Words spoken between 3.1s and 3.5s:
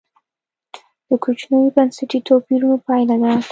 ده.